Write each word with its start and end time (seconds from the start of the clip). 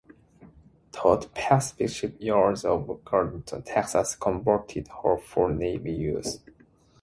Todd 0.91 1.31
Pacific 1.35 1.87
Shipyards 1.91 2.65
of 2.65 3.05
Galveston, 3.05 3.61
Texas 3.61 4.15
converted 4.15 4.87
her 5.03 5.15
for 5.19 5.51
Navy 5.51 5.91
use. 5.93 6.39